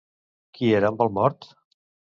Qui 0.57 0.71
era 0.79 0.91
amb 0.93 1.05
el 1.07 1.15
mort? 1.21 1.51